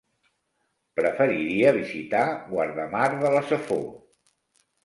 Preferiria 0.99 1.75
visitar 1.77 2.23
Guardamar 2.55 3.07
de 3.23 3.33
la 3.37 3.47
Safor. 3.53 3.85